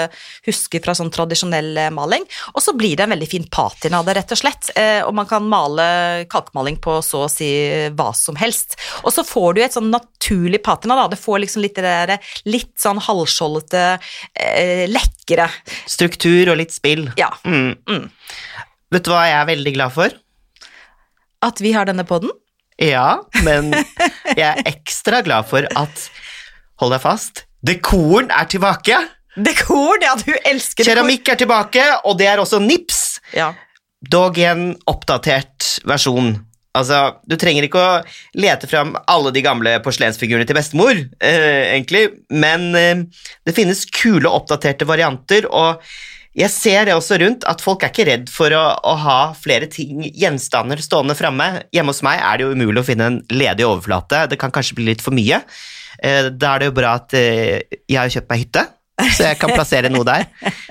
[0.46, 2.24] husker fra sånn tradisjonell eh, maling.
[2.54, 4.70] Og så blir det en veldig fin patina av det, rett og slett.
[4.80, 7.50] Eh, Og man kan male kalkmaling på så å si
[7.92, 8.78] hva som helst.
[9.04, 11.08] Og så får du et sånn naturlig patina, da.
[11.12, 12.16] Det får liksom litt det der
[12.48, 13.98] litt sånn halvskjoldete,
[14.88, 15.50] lekre
[15.86, 17.10] Struktur og litt spill.
[17.20, 17.28] Ja.
[17.44, 17.76] Mm.
[17.88, 18.10] Mm.
[18.92, 20.16] Vet du hva jeg er veldig glad for?
[21.42, 22.30] At vi har denne podden.
[22.80, 23.72] Ja, men
[24.38, 26.06] jeg er ekstra glad for at
[26.82, 27.44] Hold deg fast.
[27.62, 28.96] Dekoren er tilbake!
[29.38, 30.84] Dekor, ja, du elsker.
[30.84, 33.20] Keramikk er tilbake, og det er også nips.
[33.32, 33.52] Ja.
[34.02, 36.34] Dog i en oppdatert versjon.
[36.76, 38.02] Altså, Du trenger ikke å
[38.40, 43.04] lete fram alle de gamle porselensfigurene til bestemor, eh, egentlig, men eh,
[43.46, 45.80] det finnes kule, oppdaterte varianter, og
[46.38, 49.66] jeg ser det også rundt at folk er ikke redd for å, å ha flere
[49.68, 51.48] ting, gjenstander stående framme.
[51.76, 54.78] Hjemme hos meg er det jo umulig å finne en ledig overflate, det kan kanskje
[54.78, 55.42] bli litt for mye.
[56.02, 58.64] Eh, da er det jo bra at eh, jeg har kjøpt meg hytte,
[59.12, 60.24] så jeg kan plassere noe der.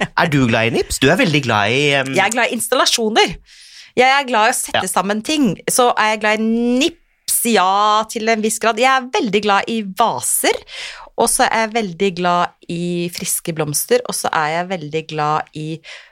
[0.10, 0.98] Er du glad i nips?
[1.04, 2.10] Du er veldig glad i um...
[2.18, 3.38] Jeg er glad i installasjoner.
[4.00, 4.90] Jeg er glad i å sette Ja.
[4.90, 5.54] sammen ting.
[5.70, 6.50] Så er jeg glad i
[6.82, 8.80] nips, ja, til en viss grad.
[8.82, 10.58] Jeg er veldig glad i vaser,
[11.20, 15.58] og så er jeg veldig glad i friske blomster, og så er jeg veldig glad
[15.60, 15.68] i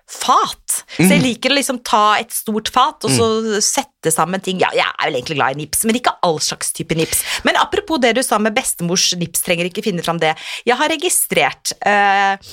[0.10, 0.80] fat.
[0.98, 4.60] Så jeg liker å liksom ta et stort fat, og så sette sammen ting.
[4.62, 7.22] Ja, jeg er vel egentlig glad i nips, men ikke all slags type nips.
[7.48, 10.34] Men apropos det du sa med bestemors nips, trenger ikke finne fram det.
[10.68, 12.52] Jeg har registrert eh,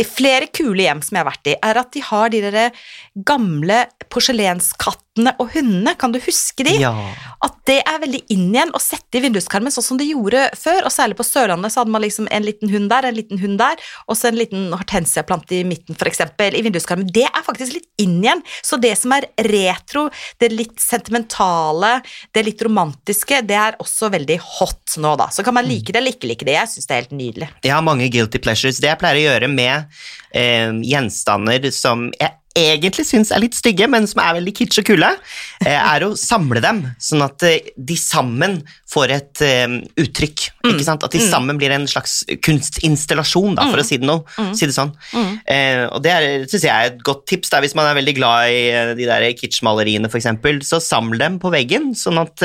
[0.00, 2.82] i flere kule hjem som jeg har vært i, er at de har de der
[3.26, 5.94] gamle porselenskattene og hundene.
[6.00, 6.76] Kan du huske de?
[6.80, 6.92] Ja.
[7.44, 10.86] At det er veldig inn igjen å sette i vinduskarmen, sånn som de gjorde før.
[10.88, 13.60] Og særlig på Sørlandet så hadde man liksom en liten hund der, en liten hund
[13.60, 16.24] der, og så en liten hortensiaplante i midten, f.eks.
[16.24, 17.10] i vinduskarmen.
[17.12, 18.44] Det er faktisk litt inn igjen.
[18.66, 20.06] Så det som er retro,
[20.40, 21.98] det litt sentimentale,
[22.34, 25.28] det litt romantiske, det er også veldig hot nå, da.
[25.34, 26.56] Så kan man like det eller ikke like det.
[26.56, 27.50] Jeg syns det er helt nydelig.
[27.66, 28.80] Jeg har mange guilty pleasures.
[28.82, 29.89] Det jeg pleier å gjøre med
[30.34, 34.88] eh, gjenstander som jeg egentlig syns er litt stygge, men som er veldig kitsch og
[34.88, 35.10] kule,
[35.62, 38.58] eh, er å samle dem, sånn at eh, de sammen
[38.90, 40.46] får et eh, uttrykk.
[40.66, 41.06] Ikke sant?
[41.06, 44.26] At de sammen blir en slags kunstinstallasjon, da, for å si det, noe,
[44.58, 44.92] si det sånn.
[45.46, 46.16] Eh, og det
[46.50, 48.62] syns jeg er et godt tips da, hvis man er veldig glad i
[48.98, 50.32] de der kitsch-maleriene, f.eks.
[50.66, 52.42] Så saml dem på veggen, sånn at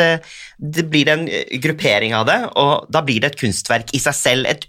[0.57, 4.15] det blir en eh, gruppering av det, og da blir det et kunstverk i seg
[4.17, 4.49] selv.
[4.49, 4.65] Et,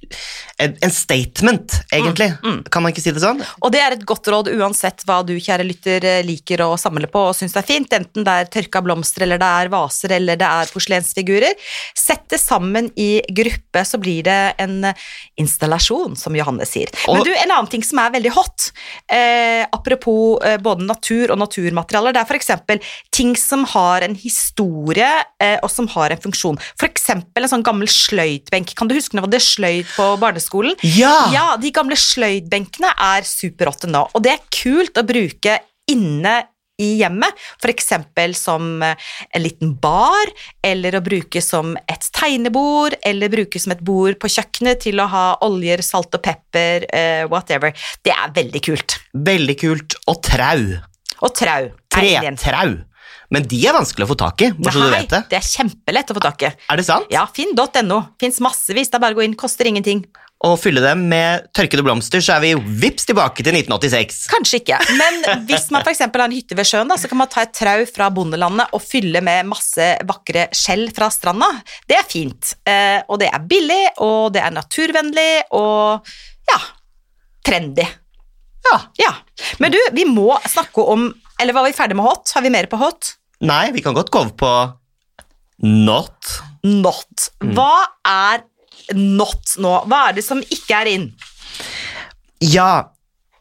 [0.63, 2.31] en, en statement, egentlig.
[2.73, 3.43] Kan man ikke si det sånn?
[3.63, 7.11] Og det er et godt råd uansett hva du, kjære lytter, eh, liker å samle
[7.13, 10.17] på og syns det er fint, enten det er tørka blomster, eller det er vaser,
[10.19, 11.69] eller det er porselensfigurer.
[11.97, 15.07] Sett det sammen i gruppe, så blir det en eh,
[15.43, 16.93] installasjon, som Johanne sier.
[17.07, 18.71] Men du, en annen ting som er veldig hot,
[19.13, 22.83] eh, apropos eh, både natur og naturmaterialer, det er eksempel
[23.15, 25.09] ting som har en historie,
[25.43, 26.61] eh, og som har en funksjon.
[26.87, 28.75] Eksempel en sånn gammel sløydbenk.
[28.79, 30.77] Kan du huske når det var sløyd på barneskolen?
[30.97, 31.15] Ja!
[31.35, 35.61] Ja, de gamle sløydbenkene er superrotte nå, og det er kult å bruke
[35.91, 36.41] inne
[36.77, 37.33] i hjemmet,
[37.67, 40.29] eksempel som en liten bar,
[40.65, 45.09] eller å bruke som et tegnebord, eller bruke som et bord på kjøkkenet til å
[45.13, 47.73] ha oljer, salt og pepper, eh, whatever.
[48.05, 48.99] Det er veldig kult.
[49.15, 49.97] Veldig kult.
[50.07, 50.77] Og trau.
[51.23, 51.73] Og trau.
[51.89, 52.37] Tre trau.
[52.37, 52.77] Tretrau.
[53.35, 55.23] Men de er vanskelig å få tak i, bare så du vet det.
[55.33, 56.53] det er kjempelett å få tak i.
[56.71, 57.11] Er det sant?
[57.13, 58.03] Ja, finn.no.
[58.23, 58.93] Fins massevis.
[58.93, 60.05] Det er bare å gå inn, koster ingenting.
[60.45, 62.51] Og fylle dem med tørkede blomster, så er vi
[62.83, 64.19] vips tilbake til 1986.
[64.29, 67.31] Kanskje ikke, men hvis man eksempel har en hytte ved sjøen, da, så kan man
[67.33, 71.49] ta et trau fra bondelandet og fylle med masse vakre skjell fra stranda.
[71.89, 76.05] Det er fint, eh, og det er billig, og det er naturvennlig, og
[76.53, 76.61] ja,
[77.49, 77.89] trendy.
[78.69, 78.81] Ja.
[79.01, 79.13] Ja.
[79.63, 81.09] Men du, vi må snakke om
[81.41, 82.33] Eller var vi ferdig med hot?
[82.35, 83.15] Har vi mer på hot?
[83.45, 84.53] Nei, vi kan godt gå over på
[85.67, 86.37] not.
[86.65, 87.31] Not.
[87.55, 88.45] Hva er
[88.97, 89.79] not nå?
[89.89, 91.07] Hva er det som ikke er inn?
[92.45, 92.89] Ja,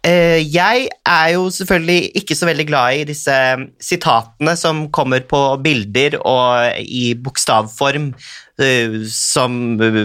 [0.08, 3.36] eh, jeg er jo selvfølgelig ikke så veldig glad i disse
[3.84, 8.14] sitatene som kommer på bilder og i bokstavform,
[8.60, 10.02] eh, som eh,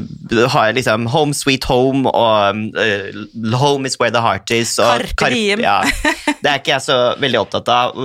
[0.54, 2.54] har liksom 'home sweet home' og
[3.54, 4.78] 'home is where the heart is'.
[4.82, 5.60] Og Carpe diem.
[5.60, 5.82] ja.
[6.40, 7.96] Det er ikke jeg så veldig opptatt av.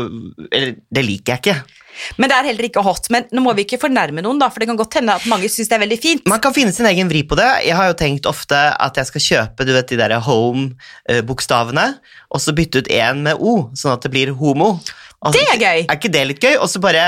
[0.51, 1.81] Eller, det liker jeg ikke.
[2.19, 3.07] Men det er heller ikke hot.
[3.13, 5.49] Men nå må vi ikke fornærme noen, da, for det kan godt hende at mange
[5.51, 6.25] syns det er veldig fint.
[6.29, 7.47] Man kan finne sin egen vri på det.
[7.67, 11.87] Jeg har jo tenkt ofte at jeg skal kjøpe du vet, de der home-bokstavene,
[12.31, 14.75] og så bytte ut én med O, sånn at det blir homo.
[15.21, 15.87] Altså, Det er gøy.
[15.87, 16.57] Er ikke det litt gøy?
[16.59, 17.07] Og så bare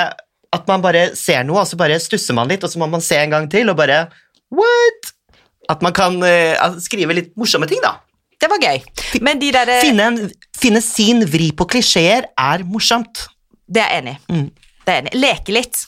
[0.56, 3.04] at man bare ser noe, og så bare stusser man litt, og så må man
[3.04, 4.06] se en gang til, og bare
[4.56, 5.12] What?
[5.68, 7.98] At man kan uh, skrive litt morsomme ting, da.
[8.38, 8.82] Det var gøy.
[9.26, 13.26] Men de der Finne, finne sin vri på klisjeer er morsomt.
[13.68, 14.34] Det er jeg enig i.
[14.34, 14.50] Mm.
[14.88, 15.14] Enig.
[15.18, 15.86] Leke litt.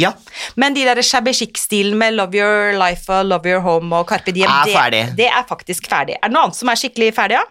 [0.00, 0.14] Ja,
[0.56, 4.32] Men de der shabby chic-stilen med Love Your Life og Love Your Home og Carpe
[4.32, 6.16] Diem, Er det, det er faktisk ferdig.
[6.22, 7.44] Er det noe annet som er skikkelig ferdig, ja?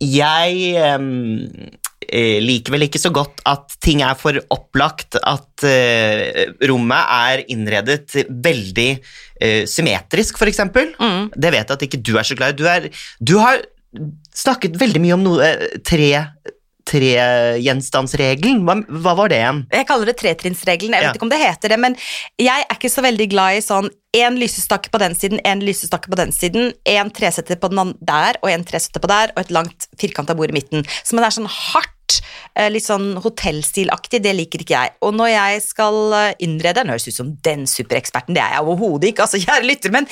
[0.00, 1.70] jeg ehm,
[2.08, 7.44] eh, liker vel ikke så godt at ting er for opplagt, at eh, rommet er
[7.52, 8.88] innredet veldig
[9.40, 10.92] eh, symmetrisk, eksempel.
[11.00, 11.30] Mm.
[11.34, 12.60] Det vet jeg at ikke du er så glad i.
[12.62, 12.90] Du, er,
[13.20, 13.64] du har
[14.36, 16.10] snakket veldig mye om noe eh, tre
[16.86, 19.62] Tregjenstandsregelen, hva, hva var det igjen?
[19.74, 20.94] Jeg kaller det tretrinnsregelen.
[20.94, 21.14] Jeg vet Ja.
[21.18, 21.96] ikke om det heter det, men
[22.38, 26.08] jeg er ikke så veldig glad i sånn én lysestakke på den siden, én lysestakke
[26.12, 29.50] på den siden, én tresetter på den der og én tresetter på der, og et
[29.50, 30.86] langt firkanta bord i midten.
[31.02, 31.90] Så man er sånn hardt,
[32.72, 34.94] litt sånn hotellstilaktig, det liker ikke jeg.
[35.04, 38.64] Og når jeg skal eh, innrede Nå høres ut som den supereksperten, det er jeg
[38.64, 40.08] overhodet ikke, altså kjære lytter, men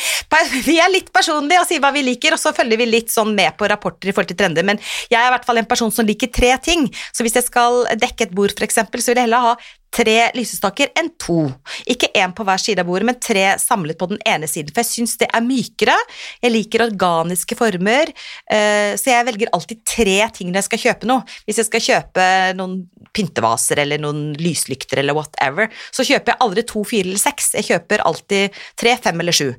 [0.66, 3.34] vi er litt personlige og sier hva vi liker, og så følger vi litt sånn
[3.36, 4.80] med på rapporter i forhold til trender, men
[5.12, 6.86] jeg er i hvert fall en person som liker tre ting.
[7.14, 9.56] Så hvis jeg skal dekke et bord, eksempel, så vil jeg heller ha
[9.94, 11.46] tre lysestaker enn to.
[11.90, 14.82] Ikke én på hver side av bordet, men tre samlet på den ene siden, for
[14.82, 15.94] jeg syns det er mykere.
[16.42, 18.10] Jeg liker organiske former,
[18.50, 21.24] eh, så jeg velger alltid tre ting når jeg skal kjøpe noe.
[21.46, 22.26] Hvis jeg skal kjøpe
[22.58, 22.76] noen
[23.14, 27.52] pyntevaser eller noen lyslykter eller whatever, så kjøper jeg aldri to, fire eller seks.
[27.60, 29.52] Jeg kjøper alltid tre, fem eller sju.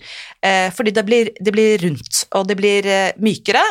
[0.44, 3.64] Eh, fordi det blir, det blir rundt, og det blir eh, mykere,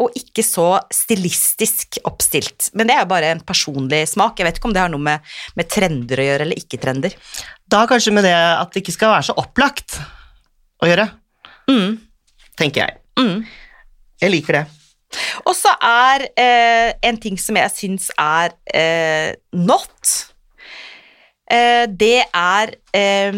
[0.00, 2.70] og ikke så stilistisk oppstilt.
[2.74, 4.40] Men det er jo bare en personlig smak.
[4.40, 5.26] Jeg vet ikke om det har noe med,
[5.60, 7.12] med trender å gjøre, eller ikke-trender.
[7.68, 10.00] Da kanskje med det at det ikke skal være så opplagt
[10.80, 11.10] å gjøre,
[11.68, 11.98] Mm.
[12.56, 12.96] tenker jeg.
[13.20, 13.44] Mm.
[14.22, 14.66] Jeg liker det.
[15.44, 20.32] Og så er eh, en ting som jeg syns er eh, not,
[21.50, 23.32] eh, det er eh,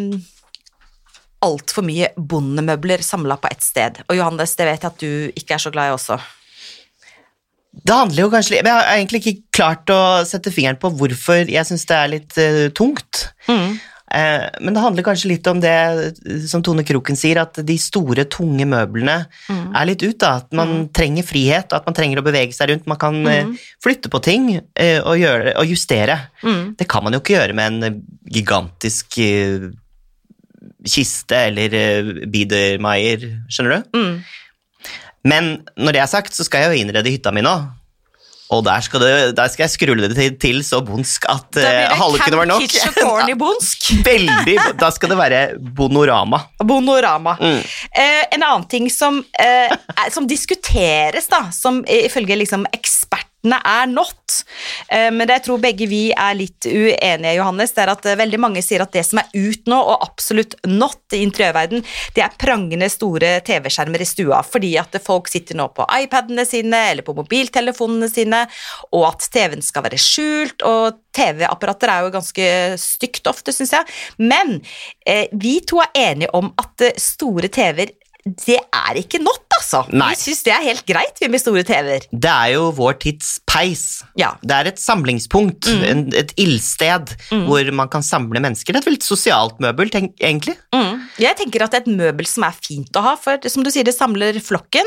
[1.42, 4.02] altfor mye bondemøbler samla på ett sted.
[4.08, 6.18] Og Johannes, det vet jeg at du ikke er så glad i også.
[7.70, 11.46] Det handler jo kanskje litt Jeg har egentlig ikke klart å sette fingeren på hvorfor
[11.46, 13.28] jeg syns det er litt uh, tungt.
[14.10, 17.76] Eh, men det handler kanskje litt om det eh, som Tone Kroken sier, at de
[17.78, 19.16] store, tunge møblene
[19.50, 20.18] er litt ut.
[20.18, 22.88] da, At man trenger frihet, at man trenger å bevege seg rundt.
[22.90, 23.52] Man kan eh,
[23.82, 26.18] flytte på ting og, gjøre, og justere.
[26.42, 26.74] Mm.
[26.80, 29.20] Det kan man jo ikke gjøre med en gigantisk
[30.80, 33.96] kiste eller uh, biedermeier, skjønner du?
[35.24, 37.54] Men når det er sagt, så skal jeg jo innrede hytta mi nå.
[38.50, 41.60] Og der skal, det, der skal jeg skrulle det til, til så bondsk at uh,
[41.62, 42.64] det halve kunne være nok.
[42.96, 43.36] Corny.
[44.10, 45.42] Veldig, Da skal det være
[45.76, 46.40] bonorama.
[46.72, 47.36] Bonorama.
[47.38, 47.60] Mm.
[47.62, 49.76] Eh, en annen ting som, eh,
[50.10, 52.66] som diskuteres, da, som eh, ifølge liksom,
[53.40, 54.44] ekspertene er not,
[54.88, 58.18] eh, men det jeg tror begge vi er litt uenige, Johannes, det er at eh,
[58.18, 61.82] veldig mange sier at det som er ut nå, og absolutt not i interiørverden,
[62.14, 66.90] det er prangende store TV-skjermer i stua, fordi at folk sitter nå på iPadene sine
[66.90, 68.46] eller på mobiltelefonene sine,
[68.92, 72.50] og at TV-en skal være skjult, og TV-apparater er jo ganske
[72.80, 73.88] stygt ofte, syns jeg.
[74.20, 74.60] Men
[75.06, 79.96] eh, vi to er enige om at eh, store TV-er det er ikke not, altså.
[79.96, 80.10] Nei.
[80.14, 82.06] Vi syns det er helt greit, vi med store TV-er.
[82.10, 83.84] Det er jo vår tids peis.
[84.18, 84.32] Ja.
[84.42, 88.72] Det er et samlingspunkt, en, et ildsted, hvor man kan samle mennesker.
[88.72, 90.56] Det er et veldig sosialt møbel, tenk, egentlig.
[90.74, 91.06] Mm.
[91.20, 93.70] Jeg tenker at det er et møbel som er fint å ha, for som du
[93.72, 94.86] sier, det samler flokken.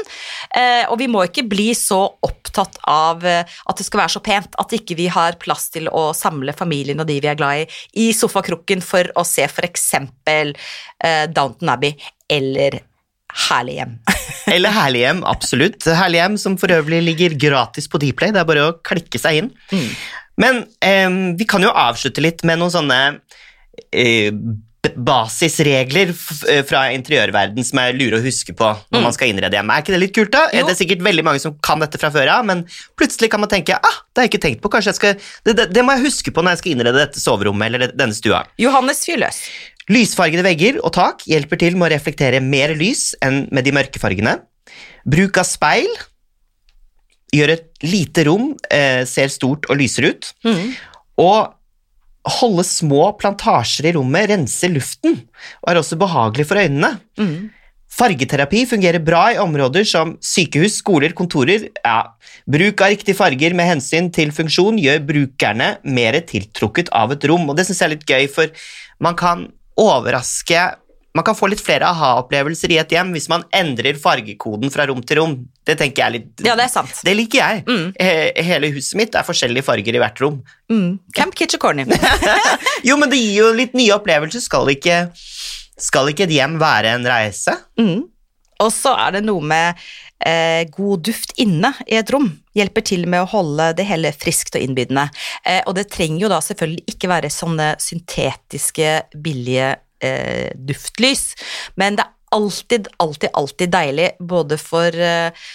[0.55, 4.23] Eh, og vi må ikke bli så opptatt av eh, at det skal være så
[4.23, 7.63] pent at ikke vi har plass til å samle familien og de vi er glad
[7.63, 7.67] i,
[8.05, 10.53] i sofakroken for å se eksempel
[11.03, 11.95] eh, Downton Abbey
[12.31, 12.81] eller
[13.33, 13.95] Herlig hjem.
[14.53, 15.87] Eller Herlig hjem, absolutt.
[15.87, 18.33] Herlig hjem som for øvrig ligger gratis på Dplay.
[18.35, 19.49] Det er bare å klikke seg inn.
[20.41, 21.09] Men eh,
[21.39, 22.99] vi kan jo avslutte litt med noen sånne
[23.93, 24.31] eh,
[24.83, 26.11] basisregler
[26.49, 29.75] eh, fra interiørverden som er lure å huske på når man skal innrede hjemme.
[29.75, 30.43] Er ikke det litt kult, da?
[30.51, 30.65] Jo.
[30.67, 32.65] Det er sikkert veldig mange som kan dette fra før av, men
[32.99, 35.55] plutselig kan man tenke ah, det har jeg ikke tenkt på, kanskje jeg skal, det,
[35.59, 38.43] det, det må jeg huske på når jeg skal innrede dette soverommet eller denne stua.
[38.61, 39.39] Johannes fyr løs.
[39.91, 43.99] Lysfargede vegger og tak hjelper til med å reflektere mer lys enn med de mørke
[43.99, 44.37] fargene.
[45.03, 45.89] Bruk av speil
[47.33, 50.29] gjør et lite rom eh, ser stort og lyser ut.
[51.23, 51.51] Og
[52.39, 55.17] holde små plantasjer i rommet renser luften
[55.63, 56.93] og er også behagelig for øynene.
[57.93, 61.67] Fargeterapi fungerer bra i områder som sykehus, skoler, kontorer.
[61.83, 62.15] Ja.
[62.49, 67.45] Bruk av riktige farger med hensyn til funksjon gjør brukerne mer tiltrukket av et rom,
[67.49, 68.49] og det synes jeg er litt gøy, for
[69.03, 69.45] man kan
[69.79, 70.61] overraske
[71.13, 75.03] Man kan få litt flere aha-opplevelser i et hjem hvis man endrer fargekoden fra rom
[75.05, 75.35] til rom.
[75.61, 76.95] Det tenker jeg er litt Ja, det er sant.
[77.05, 77.61] Det liker jeg.
[77.67, 77.91] Mm.
[78.47, 80.39] Hele huset mitt er forskjellige farger i hvert rom.
[80.73, 80.97] Mm.
[81.13, 81.85] Camp Kitchen Corny.
[82.87, 84.41] Jo, men det gir jo litt nye opplevelser.
[84.41, 85.03] Skal ikke,
[85.77, 87.59] skal ikke et hjem være en reise?
[87.77, 88.09] Mm.
[88.63, 89.85] Og så er det noe med
[90.25, 94.57] eh, god duft inne i et rom hjelper til med å holde det hele friskt
[94.57, 95.07] og innbydende.
[95.45, 101.31] Eh, og det trenger jo da selvfølgelig ikke være sånne syntetiske, billige eh, duftlys,
[101.79, 105.45] men det er alltid, alltid, alltid deilig både for eh,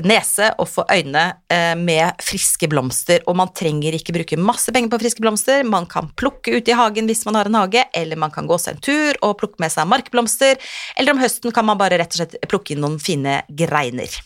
[0.00, 4.92] nese og få øyne eh, med friske blomster, og man trenger ikke bruke masse penger
[4.92, 5.66] på friske blomster.
[5.68, 8.56] Man kan plukke ute i hagen hvis man har en hage, eller man kan gå
[8.60, 10.56] seg en tur og plukke med seg markblomster,
[10.96, 14.16] eller om høsten kan man bare rett og slett plukke inn noen fine greiner.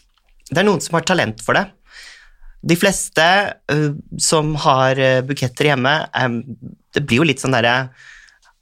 [0.46, 1.66] Det er noen som har talent for det.
[2.66, 3.24] De fleste
[3.72, 3.90] uh,
[4.22, 6.40] som har uh, buketter hjemme, um,
[6.94, 7.90] det blir jo litt sånn derre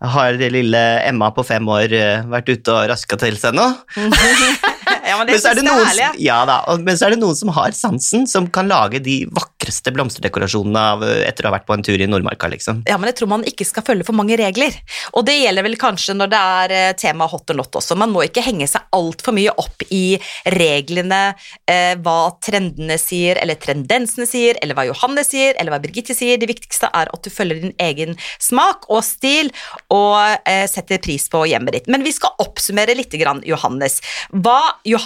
[0.05, 1.93] Har lille Emma på fem år
[2.29, 3.77] vært ute og raska til seg noe?
[5.15, 7.21] ja, men det Men så, er det noen, som- ja, da, men så er det
[7.23, 11.67] noen som har sansen, som kan lage de vakreste blomsterdekorasjonene av, etter å ha vært
[11.69, 12.83] på en tur i Nordmarka, liksom.
[12.91, 14.75] Ja, men jeg tror man ikke skal følge for mange regler.
[15.15, 17.97] Og det gjelder vel kanskje når det er eh, tema hot or not også.
[17.97, 20.19] Man må ikke henge seg altfor mye opp i
[20.59, 21.23] reglene,
[21.71, 26.39] eh, hva trendene sier, eller trendensene sier, eller hva Johanne sier, eller hva Birgitte sier.
[26.41, 29.51] Det viktigste er at du følger din egen smak og stil,
[29.95, 31.89] og eh, setter pris på hjemmet ditt.
[31.93, 34.01] Men vi skal oppsummere litt, Johannes.
[34.33, 35.04] Hva Johannes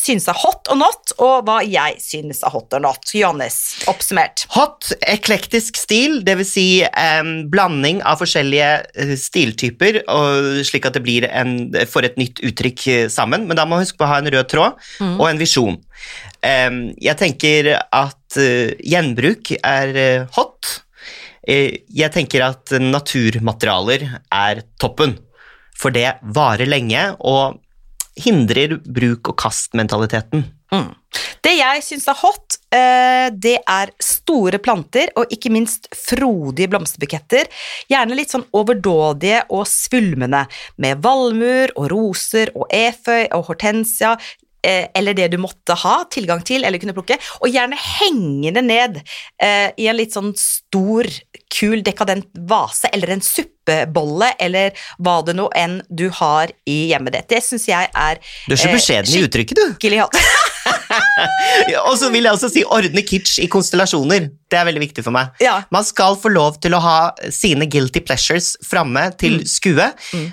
[0.00, 3.12] synes er hot og not, og hva jeg synes er hot og not.
[3.14, 3.58] Johannes,
[3.90, 4.46] oppsummert.
[4.54, 6.52] Hot, eklektisk stil, dvs.
[6.54, 8.68] Si, um, blanding av forskjellige
[9.00, 13.48] eh, stiltyper, og, slik at det blir en, får et nytt uttrykk eh, sammen.
[13.48, 14.78] Men da må man huske på å ha en rød tråd
[15.08, 15.80] og en visjon.
[16.44, 20.80] Um, jeg tenker at uh, gjenbruk er uh, hot.
[21.44, 25.18] Jeg tenker at naturmaterialer er toppen,
[25.76, 27.58] for det varer lenge og
[28.20, 30.44] hindrer bruk-og-kast-mentaliteten.
[30.74, 30.92] Mm.
[31.44, 37.50] Det jeg syns er hot, eh, det er store planter og ikke minst frodige blomsterbuketter.
[37.90, 40.44] Gjerne litt sånn overdådige og svulmende,
[40.80, 44.16] med valmuer og roser og eføy og hortensia.
[44.64, 49.00] Eh, Eller det du måtte ha tilgang til eller kunne plukke, og gjerne hengende ned
[49.42, 51.08] eh, i en litt sånn stor,
[51.54, 57.14] kul, dekadent vase eller en suppebolle eller hva det nå enn du har i hjemmet
[57.18, 57.28] ditt.
[57.30, 59.76] Det syns jeg er Du er så eh, beskjeden i uttrykket, du.
[59.76, 60.08] skikkelig.
[61.68, 64.28] Ja, og så vil jeg også si ordne kitsch i konstellasjoner.
[64.50, 65.34] Det er veldig viktig for meg.
[65.42, 65.58] Ja.
[65.74, 66.96] Man skal få lov til å ha
[67.32, 69.90] sine guilty pleasures framme til skue.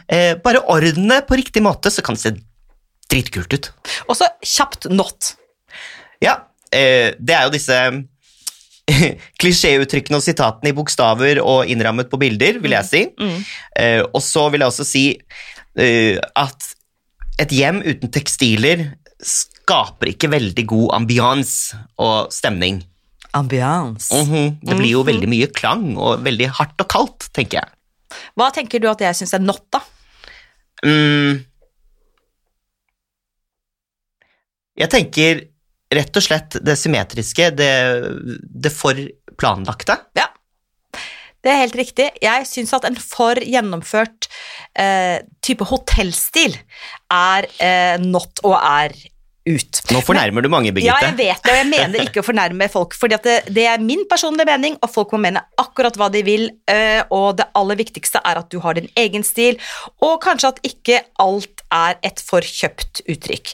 [0.07, 2.33] Eh, bare ordne på riktig måte, så kan det se
[3.12, 3.69] dritkult ut.
[4.08, 5.34] Og så kjapt not.
[6.24, 6.38] Ja,
[6.71, 7.78] eh, det er jo disse
[9.41, 13.04] klisjéuttrykkene og sitatene i bokstaver og innrammet på bilder, vil jeg si.
[13.80, 15.06] Eh, og så vil jeg også si
[15.80, 16.71] eh, at
[17.41, 18.88] et hjem uten tekstiler
[19.21, 22.82] skaper ikke veldig god ambiance og stemning.
[23.38, 24.10] Ambiance.
[24.12, 27.71] Mhm, Det blir jo veldig mye klang og veldig hardt og kaldt, tenker jeg.
[28.36, 29.80] Hva tenker du at jeg syns er not, da?
[30.84, 31.45] Mm.
[34.79, 35.41] Jeg tenker
[35.91, 37.71] rett og slett det symmetriske, det,
[38.39, 38.99] det for
[39.39, 39.97] planlagte.
[40.15, 40.29] Ja,
[41.41, 42.07] det er helt riktig.
[42.21, 44.29] Jeg syns at en for gjennomført
[44.77, 46.53] eh, type hotellstil
[47.12, 48.93] er eh, not og er
[49.49, 49.82] ut.
[49.89, 50.93] Nå fornærmer du mange, Birgitte.
[50.93, 53.82] Ja, jeg vet det, og jeg mener ikke å fornærme folk, fordi det, det er
[53.82, 57.82] min personlige mening, og folk må mene akkurat hva de vil, øh, og det aller
[57.82, 59.58] viktigste er at du har din egen stil,
[60.06, 63.54] og kanskje at ikke alt er et forkjøpt uttrykk.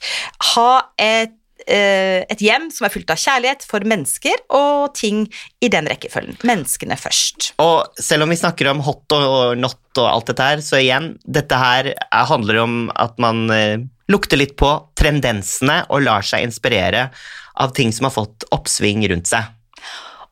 [0.51, 0.69] Ha
[0.99, 5.23] et, øh, et hjem som er fylt av kjærlighet for mennesker og ting
[5.63, 6.41] i den rekkefølgen.
[6.47, 7.53] Menneskene først.
[7.63, 11.13] Og selv om vi snakker om hot og not og alt dette her, så igjen,
[11.23, 16.47] dette her er, handler om at man eh, lukter litt på trendensene og lar seg
[16.47, 17.09] inspirere
[17.57, 19.53] av ting som har fått oppsving rundt seg.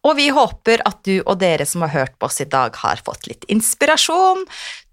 [0.05, 3.01] Og vi håper at du og dere som har hørt på oss i dag, har
[3.05, 4.43] fått litt inspirasjon.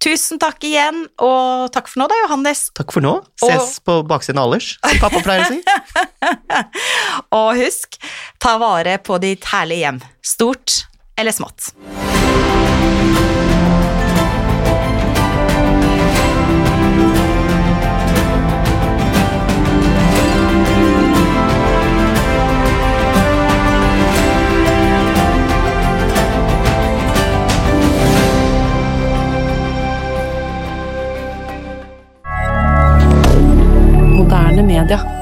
[0.00, 2.70] Tusen takk igjen, og takk for nå da, Johannes.
[2.78, 3.18] Takk for nå.
[3.42, 5.60] Ses på baksiden av alders, som pappa pleier å si.
[7.42, 8.00] Og husk,
[8.40, 10.80] ta vare på ditt herlige hjem, stort
[11.20, 11.74] eller smått.
[34.32, 35.21] Moderne media.